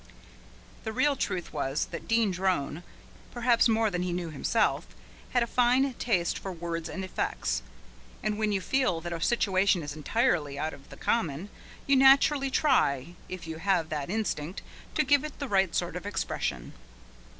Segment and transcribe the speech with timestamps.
[0.83, 2.81] The real truth was that Dean Drone,
[3.29, 4.87] perhaps more than he knew himself,
[5.29, 7.61] had a fine taste for words and effects,
[8.23, 11.51] and when you feel that a situation is entirely out of the common,
[11.85, 14.63] you naturally try, if you have that instinct,
[14.95, 16.73] to give it the right sort of expression.